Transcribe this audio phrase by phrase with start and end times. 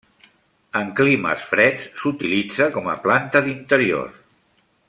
[0.79, 4.13] En climes freds s'utilitza com a planta d'interior.